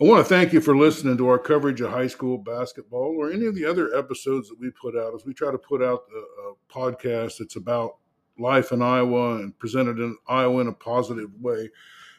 [0.00, 3.30] I want to thank you for listening to our coverage of high school basketball or
[3.30, 6.02] any of the other episodes that we put out as we try to put out
[6.12, 7.98] a, a podcast that's about
[8.36, 11.70] life in Iowa and presented in Iowa in a positive way.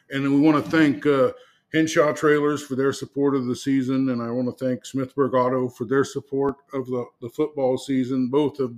[0.09, 1.33] And we want to thank uh,
[1.73, 4.07] Henshaw Trailers for their support of the season.
[4.07, 8.29] And I want to thank Smithburg Auto for their support of the, the football season.
[8.29, 8.73] Both have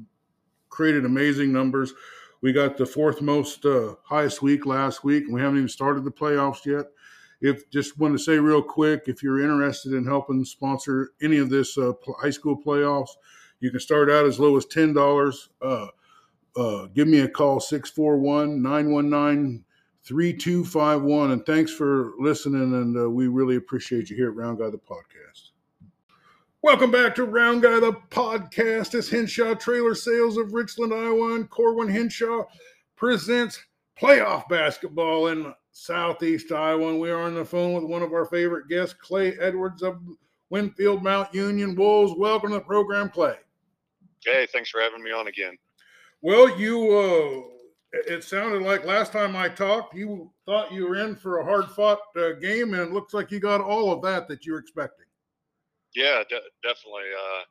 [0.69, 1.93] created amazing numbers.
[2.41, 6.03] We got the fourth most uh, highest week last week, and we haven't even started
[6.03, 6.87] the playoffs yet.
[7.39, 11.49] If just want to say real quick, if you're interested in helping sponsor any of
[11.49, 13.11] this uh, high school playoffs,
[13.59, 15.49] you can start out as low as ten dollars.
[15.61, 15.87] Uh,
[16.55, 19.63] uh, give me a call 641 919
[20.03, 21.31] 3251.
[21.31, 22.73] And thanks for listening.
[22.73, 25.51] And uh, we really appreciate you here at Round Guy the Podcast.
[26.63, 28.95] Welcome back to Round Guy the Podcast.
[28.95, 32.45] It's Henshaw Trailer Sales of Richland, Iowa, and Corwin Henshaw
[32.95, 33.63] presents
[33.99, 36.89] playoff basketball in Southeast Iowa.
[36.89, 39.99] And we are on the phone with one of our favorite guests, Clay Edwards of
[40.49, 42.13] Winfield Mount Union Wolves.
[42.17, 43.35] Welcome to the program, Clay.
[44.25, 45.55] Hey, thanks for having me on again.
[46.21, 51.15] Well, you, uh, it sounded like last time I talked, you thought you were in
[51.15, 54.27] for a hard fought uh, game, and it looks like you got all of that
[54.29, 55.05] that you were expecting.
[55.95, 57.03] Yeah, de- definitely.
[57.13, 57.43] Uh,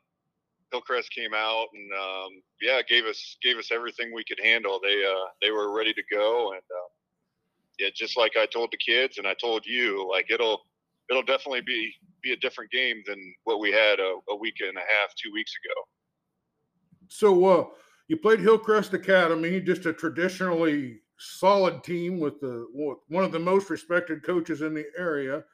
[0.73, 4.81] Hillcrest came out and um, yeah, gave us gave us everything we could handle.
[4.83, 6.89] They uh, they were ready to go, and uh,
[7.79, 10.63] yeah, just like I told the kids and I told you, like it'll
[11.11, 14.77] it'll definitely be be a different game than what we had a, a week and
[14.77, 15.83] a half, two weeks ago.
[17.09, 17.65] So, uh,
[18.09, 22.67] you played Hillcrest Academy, just a traditionally solid team with the
[23.09, 25.45] one of the most respected coaches in the area,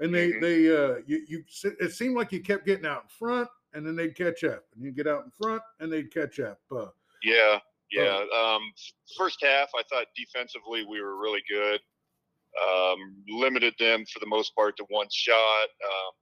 [0.00, 0.40] and they mm-hmm.
[0.40, 1.44] they uh, you you
[1.80, 4.84] it seemed like you kept getting out in front, and then they'd catch up, and
[4.84, 6.58] you'd get out in front, and they'd catch up.
[6.70, 6.86] Uh,
[7.22, 7.58] yeah,
[7.92, 8.24] yeah.
[8.34, 8.62] Um,
[9.16, 11.80] first half, I thought defensively we were really good.
[12.60, 15.36] Um, limited them for the most part to one shot,
[15.84, 16.12] um,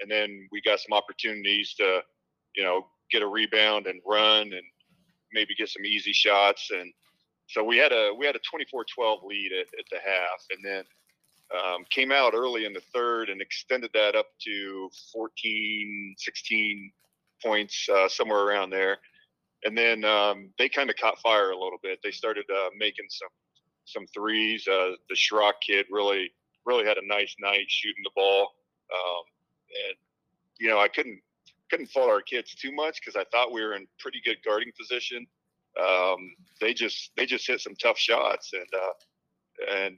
[0.00, 2.00] and then we got some opportunities to,
[2.56, 4.62] you know, get a rebound and run and
[5.32, 6.70] maybe get some easy shots.
[6.70, 6.90] And
[7.48, 10.84] so we had a we had a 24-12 lead at, at the half, and then
[11.52, 16.92] um, came out early in the third and extended that up to 14, 16
[17.42, 18.98] points, uh, somewhere around there.
[19.64, 21.98] And then um, they kind of caught fire a little bit.
[22.02, 23.28] They started uh, making some
[23.86, 24.66] some threes.
[24.66, 26.30] Uh, the Schrock kid really
[26.66, 28.52] really had a nice night shooting the ball.
[28.92, 29.24] Um,
[29.88, 29.96] and
[30.58, 31.20] you know, I couldn't
[31.70, 34.72] couldn't fault our kids too much because I thought we were in pretty good guarding
[34.78, 35.26] position.
[35.80, 39.96] Um, they just they just hit some tough shots and uh, and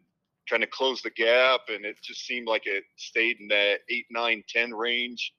[0.49, 4.07] kind of closed the gap, and it just seemed like it stayed in that eight,
[4.11, 5.33] nine, ten range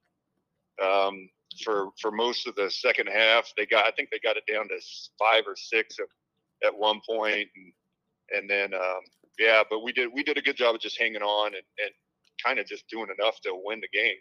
[0.83, 1.29] um,
[1.63, 3.51] for for most of the second half.
[3.57, 4.79] They got I think they got it down to
[5.19, 7.73] five or six at, at one point, and
[8.37, 9.01] and then um,
[9.39, 11.91] yeah, but we did we did a good job of just hanging on and, and
[12.43, 14.17] kind of just doing enough to win the game.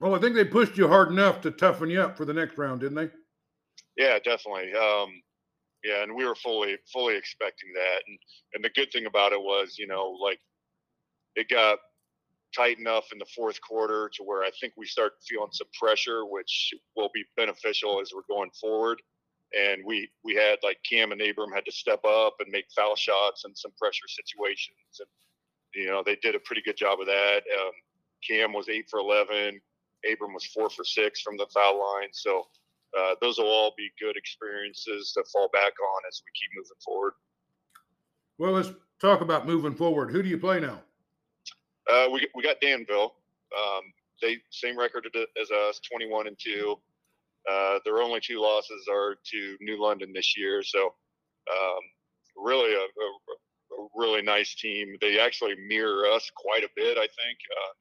[0.00, 2.56] Well, I think they pushed you hard enough to toughen you up for the next
[2.56, 3.10] round, didn't they?
[3.96, 4.72] Yeah, definitely.
[4.72, 5.22] Um,
[5.84, 8.00] yeah, and we were fully fully expecting that.
[8.06, 8.18] And
[8.54, 10.40] and the good thing about it was, you know, like
[11.36, 11.78] it got
[12.54, 16.24] tight enough in the fourth quarter to where I think we start feeling some pressure,
[16.24, 19.00] which will be beneficial as we're going forward.
[19.52, 22.94] And we we had like Cam and Abram had to step up and make foul
[22.94, 25.08] shots in some pressure situations, and
[25.74, 27.42] you know they did a pretty good job of that.
[27.58, 27.72] Um,
[28.26, 29.60] Cam was eight for eleven.
[30.10, 32.10] Abram was four for six from the foul line.
[32.12, 32.46] So
[32.96, 36.80] uh, those will all be good experiences to fall back on as we keep moving
[36.84, 37.12] forward.
[38.38, 40.10] Well, let's talk about moving forward.
[40.10, 40.80] Who do you play now?
[41.88, 43.14] Uh, we we got Danville.
[43.56, 43.82] Um,
[44.22, 45.08] they same record
[45.40, 46.76] as us, 21 and two.
[47.50, 50.62] Uh, their only two losses are to New London this year.
[50.62, 50.94] So
[51.50, 51.80] um,
[52.36, 54.96] really a, a, a, really nice team.
[55.00, 57.38] They actually mirror us quite a bit, I think.
[57.56, 57.72] Uh,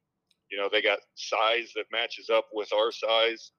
[0.49, 3.51] you know, they got size that matches up with our size,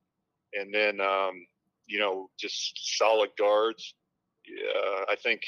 [0.55, 1.47] and then um,
[1.87, 3.95] you know, just solid guards.
[4.49, 5.43] Uh, I think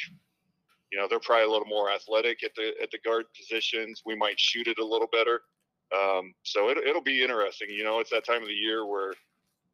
[0.92, 4.02] you know they're probably a little more athletic at the at the guard positions.
[4.04, 5.40] We might shoot it a little better.
[5.92, 7.68] Um, so it, it'll be interesting.
[7.70, 9.14] You know, it's that time of the year where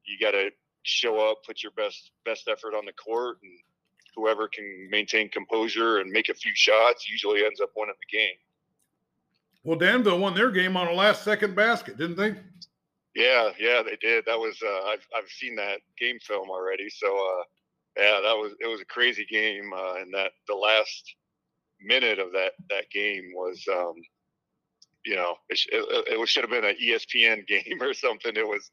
[0.06, 0.50] you got to
[0.84, 3.52] show up, put your best best effort on the court, and
[4.14, 8.36] whoever can maintain composure and make a few shots usually ends up winning the game.
[9.64, 12.36] Well, Danville won their game on a last second basket, didn't they?
[13.14, 14.24] Yeah, yeah, they did.
[14.26, 16.88] That was uh, I've I've seen that game film already.
[16.88, 17.42] So uh,
[17.98, 21.14] yeah, that was it was a crazy game, uh, and that the last
[21.80, 23.94] minute of that that game was, um,
[25.04, 28.32] you know, it, it, it should have been an ESPN game or something.
[28.34, 28.70] It was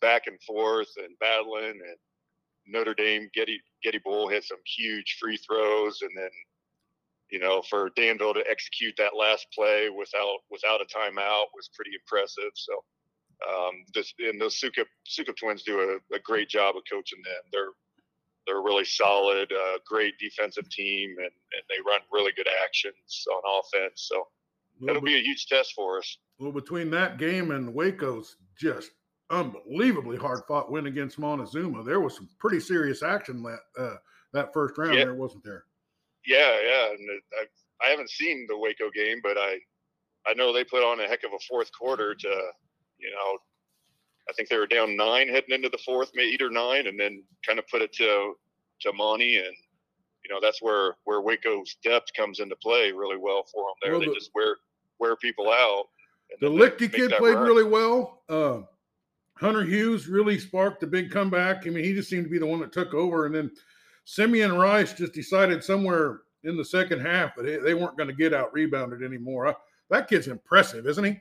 [0.00, 1.96] back and forth and battling, and
[2.66, 6.30] Notre Dame Getty Getty Bull hit some huge free throws, and then
[7.30, 11.92] you know, for Danville to execute that last play without without a timeout was pretty
[11.94, 12.52] impressive.
[12.54, 12.74] So,
[13.48, 17.42] um, this and those Sukup Sukup twins do a, a, great job of coaching them.
[17.52, 17.72] They're
[18.66, 24.08] really solid, uh, great defensive team, and, and they run really good actions on offense.
[24.08, 24.26] So
[24.80, 26.18] well, it'll be a huge test for us.
[26.38, 28.90] Well, between that game and Waco's just
[29.30, 33.96] unbelievably hard fought win against Montezuma, there was some pretty serious action that uh,
[34.32, 34.94] that first round.
[34.94, 35.04] Yeah.
[35.04, 35.64] There wasn't there.
[36.26, 37.08] Yeah, yeah, and
[37.40, 39.58] I I haven't seen the Waco game, but I
[40.26, 42.28] I know they put on a heck of a fourth quarter to
[42.98, 43.38] you know
[44.28, 46.98] I think they were down nine heading into the fourth, maybe eight or nine, and
[46.98, 48.34] then kind of put it to
[48.80, 49.54] to money and
[50.24, 53.74] you know that's where where Waco's depth comes into play really well for them.
[53.82, 54.56] There, well, they just wear
[54.98, 55.84] wear people out.
[56.40, 58.22] The Lichty kid played really well.
[58.28, 58.62] Uh,
[59.38, 61.66] Hunter Hughes really sparked a big comeback.
[61.66, 63.50] I mean, he just seemed to be the one that took over, and then
[64.04, 68.32] Simeon Rice just decided somewhere in the second half that they weren't going to get
[68.32, 69.54] out rebounded anymore.
[69.90, 71.20] That kid's impressive, isn't he?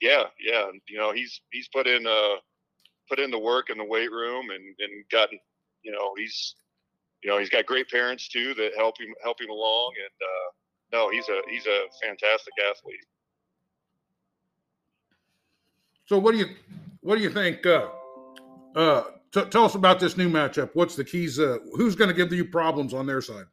[0.00, 0.66] Yeah, yeah.
[0.88, 2.36] You know, he's he's put in uh
[3.08, 5.38] put in the work in the weight room and and gotten
[5.82, 6.54] you know he's
[7.26, 10.96] you know he's got great parents too that help him help him along and uh,
[10.96, 13.04] no he's a he's a fantastic athlete.
[16.04, 16.46] So what do you
[17.00, 17.66] what do you think?
[17.66, 17.88] Uh,
[18.76, 20.70] uh, T- tell us about this new matchup.
[20.74, 21.40] What's the keys?
[21.40, 23.46] Uh, who's going to give you problems on their side?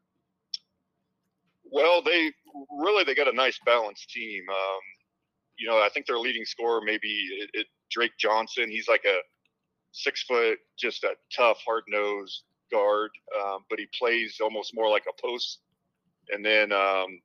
[1.71, 2.31] Well, they
[2.79, 4.43] really they got a nice balanced team.
[4.49, 4.81] Um,
[5.57, 8.69] you know, I think their leading scorer maybe it, it, Drake Johnson.
[8.69, 9.17] He's like a
[9.93, 15.05] six foot, just a tough, hard nosed guard, um, but he plays almost more like
[15.07, 15.59] a post.
[16.29, 17.19] And then um,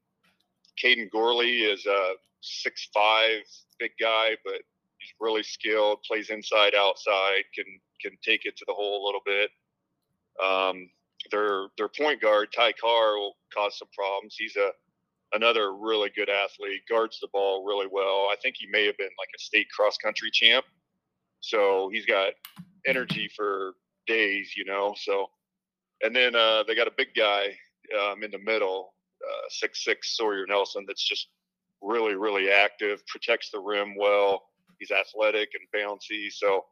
[0.82, 3.42] Caden Gorley is a six five
[3.78, 4.60] big guy, but
[4.98, 6.02] he's really skilled.
[6.02, 7.64] Plays inside, outside, can
[8.00, 9.50] can take it to the hole a little bit.
[10.44, 10.90] Um,
[11.30, 14.36] their their point guard Ty Carr will cause some problems.
[14.38, 14.70] He's a
[15.34, 18.28] another really good athlete, guards the ball really well.
[18.32, 20.64] I think he may have been like a state cross country champ,
[21.40, 22.32] so he's got
[22.86, 23.74] energy for
[24.08, 24.94] days, you know.
[24.96, 25.26] So,
[26.02, 27.56] and then uh, they got a big guy
[28.02, 31.28] um, in the middle, uh, six six Sawyer Nelson, that's just
[31.80, 34.42] really really active, protects the rim well.
[34.78, 36.64] He's athletic and bouncy, so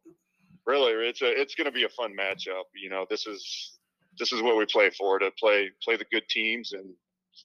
[0.66, 2.64] really it's a it's going to be a fun matchup.
[2.74, 3.78] You know, this is
[4.18, 6.86] this is what we play for to play play the good teams and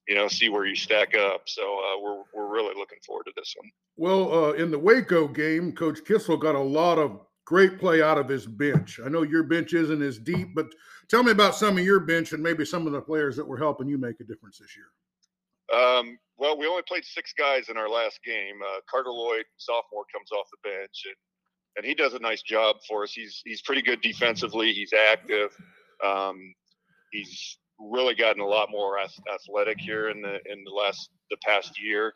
[0.07, 1.43] you know see where you stack up.
[1.45, 3.71] So uh, we're we're really looking forward to this one.
[3.97, 8.17] Well, uh, in the Waco game, Coach Kissel got a lot of great play out
[8.17, 8.99] of his bench.
[9.03, 10.67] I know your bench isn't as deep, but
[11.09, 13.57] tell me about some of your bench and maybe some of the players that were
[13.57, 14.87] helping you make a difference this year.
[15.77, 18.55] Um, well, we only played six guys in our last game.
[18.65, 21.15] Uh, Carter Lloyd, sophomore, comes off the bench, and
[21.77, 23.13] and he does a nice job for us.
[23.13, 24.73] He's he's pretty good defensively.
[24.73, 25.55] He's active.
[26.05, 26.53] Um,
[27.11, 28.97] he's really gotten a lot more
[29.33, 32.13] athletic here in the in the last the past year.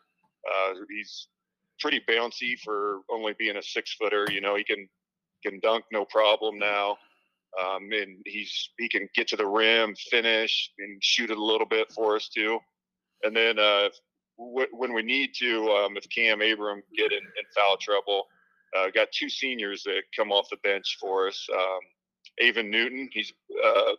[0.48, 1.28] Uh, he's
[1.80, 4.26] pretty bouncy for only being a six footer.
[4.30, 4.88] You know, he can
[5.44, 6.96] can dunk no problem now.
[7.58, 11.66] Um, and he's he can get to the rim, finish, and shoot it a little
[11.66, 12.58] bit for us too.
[13.22, 13.88] And then uh,
[14.38, 18.26] w- when we need to, um, if Cam Abram get in, in foul trouble,
[18.76, 21.46] uh, got two seniors that come off the bench for us.
[21.52, 21.80] Um,
[22.40, 23.32] Avon Newton, he's
[23.64, 23.92] a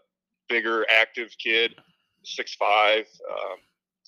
[0.50, 1.74] bigger, active kid,
[2.24, 3.06] six five.
[3.32, 3.58] Um,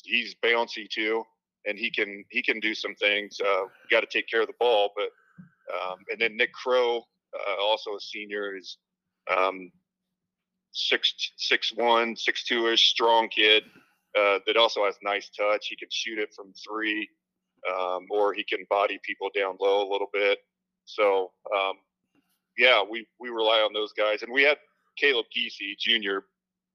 [0.03, 1.23] he's bouncy too,
[1.65, 3.39] and he can he can do some things.
[3.43, 5.09] Uh, Got to take care of the ball, but
[5.73, 8.77] um, and then Nick Crow, uh, also a senior, is
[9.35, 9.71] um,
[10.71, 13.63] six six one, six two ish, strong kid
[14.17, 15.67] uh, that also has nice touch.
[15.67, 17.07] He can shoot it from three,
[17.69, 20.39] um, or he can body people down low a little bit.
[20.85, 21.73] So um,
[22.57, 24.57] yeah, we we rely on those guys, and we had
[24.97, 26.19] Caleb Geesey Jr.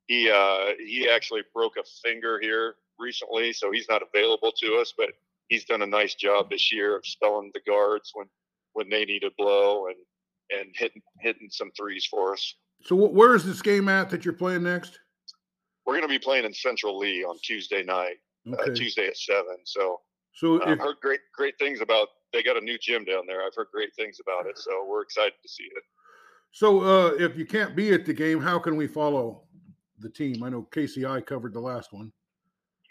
[0.06, 4.92] He uh, he actually broke a finger here recently, so he's not available to us,
[4.96, 5.11] but
[5.49, 8.26] he's done a nice job this year of spelling the guards when
[8.73, 9.96] when they need a blow and
[10.50, 12.54] and hitting hitting some threes for us.
[12.82, 14.98] So where is this game at that you're playing next?
[15.86, 18.16] We're going to be playing in Central Lee on Tuesday night,
[18.48, 18.70] uh, okay.
[18.70, 19.56] uh, Tuesday at seven.
[19.64, 20.00] So
[20.34, 22.08] so I've heard great great things about.
[22.32, 23.42] They got a new gym down there.
[23.44, 25.82] I've heard great things about it, so we're excited to see it.
[26.50, 29.42] So, uh, if you can't be at the game, how can we follow
[29.98, 30.42] the team?
[30.42, 32.12] I know KCI covered the last one.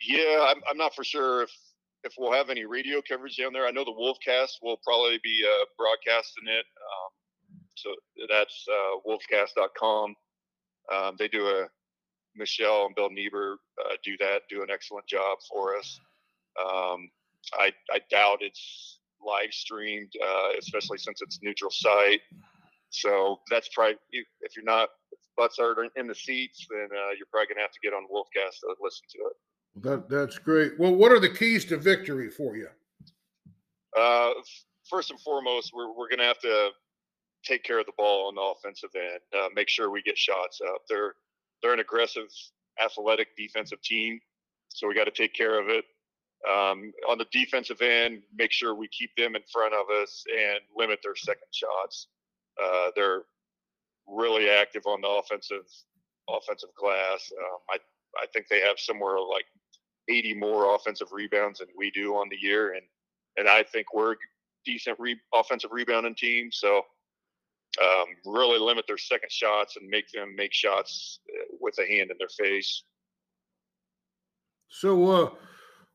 [0.05, 1.51] Yeah, I'm, I'm not for sure if
[2.03, 3.65] if we'll have any radio coverage down there.
[3.65, 6.65] I know the Wolfcast will probably be uh, broadcasting it.
[6.65, 7.12] Um,
[7.75, 7.94] so
[8.30, 10.15] that's uh, wolfcast.com.
[10.94, 11.68] Um, they do a
[12.36, 16.00] Michelle and Bill Niebuhr uh, do that, do an excellent job for us.
[16.60, 17.10] Um,
[17.53, 22.22] I, I doubt it's live streamed, uh, especially since it's neutral site.
[22.89, 27.27] So that's probably if you're not if butts are in the seats, then uh, you're
[27.32, 29.36] probably gonna have to get on Wolfcast to listen to it.
[29.82, 30.80] That that's great.
[30.80, 32.68] Well, what are the keys to victory for you?
[33.98, 34.32] Uh,
[34.89, 36.70] first and foremost, we're we're going to have to
[37.43, 39.19] take care of the ball on the offensive end.
[39.33, 40.81] Uh, make sure we get shots up.
[40.89, 41.15] They're
[41.62, 42.27] they're an aggressive,
[42.83, 44.19] athletic defensive team,
[44.69, 45.85] so we got to take care of it.
[46.50, 50.59] Um, on the defensive end, make sure we keep them in front of us and
[50.75, 52.07] limit their second shots.
[52.62, 53.21] Uh, they're
[54.07, 55.65] really active on the offensive
[56.29, 57.31] offensive glass.
[57.38, 57.77] Um, I
[58.21, 59.45] I think they have somewhere like
[60.09, 62.83] 80 more offensive rebounds than we do on the year, and
[63.38, 64.15] and I think we're
[64.65, 66.50] decent re- offensive rebounding team.
[66.51, 66.83] So
[67.82, 72.12] um, really limit their second shots and make them make shots uh, with a hand
[72.12, 72.84] in their face.
[74.70, 75.30] So, uh,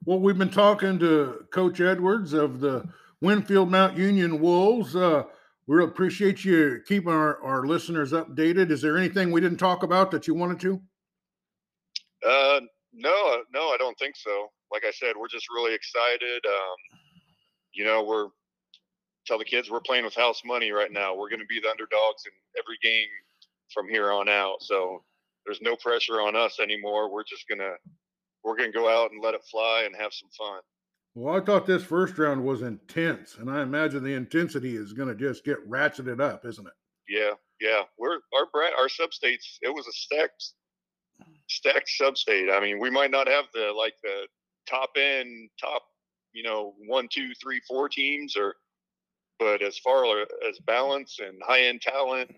[0.05, 2.89] well, we've been talking to Coach Edwards of the
[3.21, 4.95] Winfield Mount Union Wolves.
[4.95, 5.25] Uh,
[5.67, 8.71] we appreciate you keeping our, our listeners updated.
[8.71, 10.81] Is there anything we didn't talk about that you wanted to?
[12.27, 12.61] Uh,
[12.93, 14.49] no, no, I don't think so.
[14.73, 16.41] Like I said, we're just really excited.
[16.47, 17.01] Um,
[17.73, 18.29] you know, we're
[19.29, 21.15] tell the kids we're playing with house money right now.
[21.15, 23.09] We're going to be the underdogs in every game
[23.73, 24.63] from here on out.
[24.63, 25.05] So
[25.45, 27.13] there's no pressure on us anymore.
[27.13, 27.75] We're just gonna
[28.43, 30.61] we're gonna go out and let it fly and have some fun.
[31.15, 35.09] Well, I thought this first round was intense, and I imagine the intensity is going
[35.09, 36.73] to just get ratcheted up, isn't it?
[37.09, 37.83] Yeah, yeah.
[37.99, 38.47] We're our
[38.79, 39.59] our substates.
[39.63, 40.53] It was a stacked
[41.49, 42.55] stacked substate.
[42.55, 44.27] I mean, we might not have the like the
[44.69, 45.83] top end top
[46.33, 48.55] you know one two three four teams or
[49.39, 50.05] but as far
[50.49, 52.31] as balance and high end talent,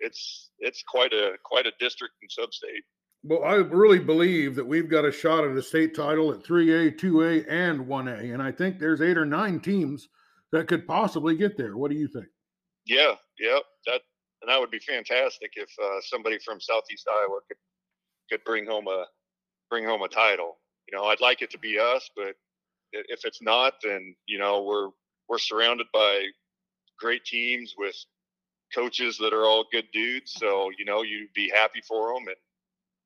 [0.00, 2.84] it's it's quite a quite a district and sub-state.
[3.24, 7.00] Well, I really believe that we've got a shot at a state title at 3A,
[7.00, 10.08] 2A, and 1A, and I think there's eight or nine teams
[10.52, 11.76] that could possibly get there.
[11.76, 12.26] What do you think?
[12.86, 14.00] Yeah, yeah, that
[14.42, 17.58] and that would be fantastic if uh, somebody from Southeast Iowa could
[18.30, 19.04] could bring home a
[19.70, 20.58] bring home a title.
[20.90, 22.34] You know, I'd like it to be us, but
[22.92, 24.90] if it's not, then you know we're
[25.28, 26.26] we're surrounded by
[26.98, 27.94] great teams with
[28.74, 30.32] coaches that are all good dudes.
[30.36, 32.36] So you know you'd be happy for them, and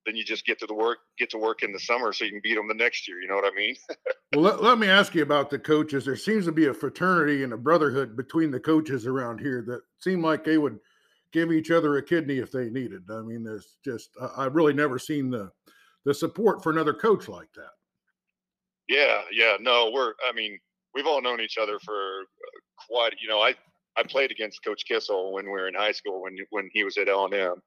[0.07, 2.31] then you just get to the work, get to work in the summer, so you
[2.31, 3.21] can beat them the next year.
[3.21, 3.77] You know what I mean?
[4.35, 6.05] well, let, let me ask you about the coaches.
[6.05, 9.83] There seems to be a fraternity and a brotherhood between the coaches around here that
[10.01, 10.79] seem like they would
[11.33, 13.03] give each other a kidney if they needed.
[13.11, 15.51] I mean, there's just I've really never seen the
[16.05, 17.71] the support for another coach like that.
[18.89, 20.13] Yeah, yeah, no, we're.
[20.29, 20.59] I mean,
[20.95, 23.15] we've all known each other for uh, quite.
[23.23, 23.55] You know, I
[23.97, 26.97] I played against Coach Kissel when we were in high school when when he was
[26.97, 27.63] at L and M.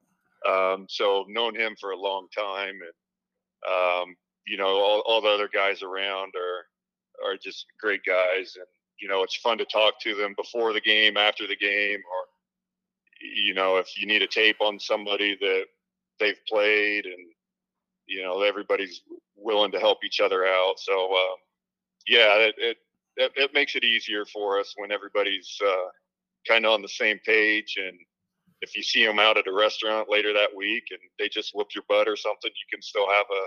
[0.48, 4.16] Um, so known him for a long time, and um,
[4.48, 8.66] you know all, all the other guys around are are just great guys, and
[9.00, 12.26] you know it's fun to talk to them before the game, after the game, or
[13.22, 15.66] you know if you need a tape on somebody that
[16.20, 17.28] they've played, and
[18.08, 19.02] you know everybody's
[19.36, 20.76] willing to help each other out.
[20.78, 21.38] So um,
[22.08, 22.78] yeah, it, it
[23.18, 25.90] it, it makes it easier for us when everybody's uh,
[26.48, 27.76] kind of on the same page.
[27.78, 27.98] And
[28.62, 31.68] if you see them out at a restaurant later that week and they just whoop
[31.76, 33.46] your butt or something, you can still have a,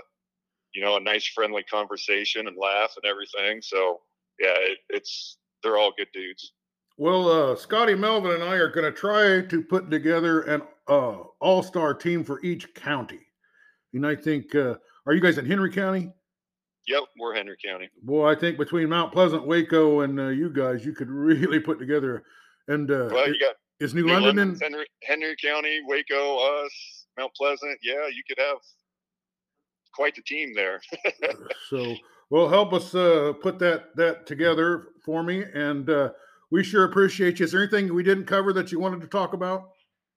[0.73, 3.61] you know, a nice friendly conversation and laugh and everything.
[3.61, 3.99] So
[4.39, 6.53] yeah, it, it's they're all good dudes.
[6.97, 11.19] Well, uh, Scotty Melvin and I are going to try to put together an uh,
[11.39, 13.21] all-star team for each county.
[13.93, 14.75] And I think, uh,
[15.05, 16.11] are you guys in Henry County?
[16.87, 17.89] Yep, we're Henry County.
[18.03, 21.79] Boy, I think between Mount Pleasant, Waco, and uh, you guys, you could really put
[21.79, 22.23] together
[22.69, 27.05] and uh, well, you got is New, New London in Henry, Henry County, Waco, us,
[27.17, 27.77] Mount Pleasant.
[27.83, 28.57] Yeah, you could have
[29.93, 30.81] quite the team there.
[31.69, 31.95] so,
[32.29, 36.09] well, help us uh, put that that together for me, and uh,
[36.51, 37.45] we sure appreciate you.
[37.45, 39.71] Is there anything we didn't cover that you wanted to talk about?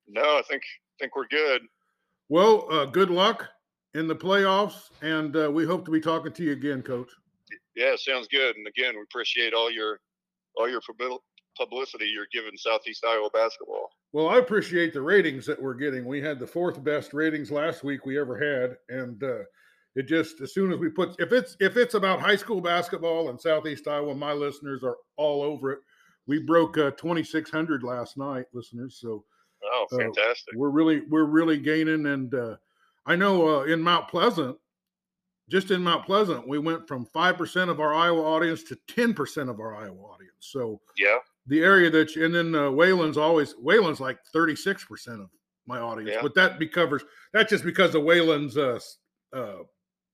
[0.06, 0.62] No, I think
[1.00, 1.62] think we're good.
[2.28, 3.48] Well, uh, good luck
[3.94, 7.10] in the playoffs, and uh, we hope to be talking to you again, Coach.
[7.74, 8.56] Yeah, sounds good.
[8.56, 10.00] And again, we appreciate all your
[10.56, 10.80] all your
[11.56, 13.90] publicity you're giving Southeast Iowa basketball.
[14.12, 16.04] Well, I appreciate the ratings that we're getting.
[16.04, 19.44] We had the fourth best ratings last week we ever had, and uh,
[19.94, 23.30] it just as soon as we put if it's if it's about high school basketball
[23.30, 25.78] in Southeast Iowa, my listeners are all over it.
[26.26, 28.98] We broke uh, 2,600 last night, listeners.
[29.00, 29.24] So,
[29.64, 30.54] oh, fantastic!
[30.54, 32.56] Uh, we're really we're really gaining, and uh,
[33.06, 34.56] I know uh, in Mount Pleasant,
[35.50, 39.12] just in Mount Pleasant, we went from five percent of our Iowa audience to ten
[39.14, 40.32] percent of our Iowa audience.
[40.38, 44.86] So, yeah, the area that you, and then uh, Wayland's always Wayland's like 36%
[45.20, 45.30] of
[45.66, 46.22] my audience, yeah.
[46.22, 48.78] but that be covers that's just because of Wayland's uh,
[49.32, 49.58] uh,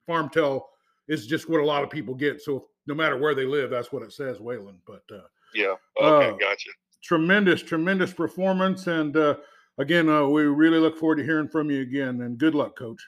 [0.07, 0.69] farm tell
[1.09, 2.41] is just what a lot of people get.
[2.41, 4.79] So no matter where they live, that's what it says Wayland.
[4.87, 6.71] But uh, yeah, okay, uh, gotcha.
[7.03, 9.37] Tremendous, tremendous performance, and uh,
[9.79, 12.23] again, uh, we really look forward to hearing from you again.
[12.23, 13.03] And good luck, Coach.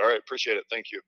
[0.00, 0.64] All right, appreciate it.
[0.70, 1.00] Thank you.